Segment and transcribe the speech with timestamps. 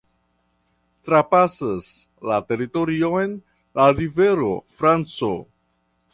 [1.09, 1.89] Trapasas
[2.31, 3.37] la teritorion
[3.81, 5.33] la rivero Franco.